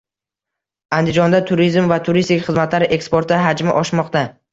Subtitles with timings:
[0.99, 4.25] Andijonda turizm va turistik xizmatlar eksporti hajmi oshmoqda